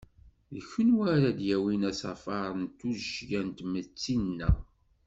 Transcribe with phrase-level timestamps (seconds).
[0.53, 4.57] D kunwi ara d-yawin asafar n tujjya n tmetti-nneɣ.